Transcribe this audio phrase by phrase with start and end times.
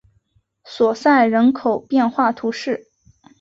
[0.65, 2.87] 索赛人口变化图示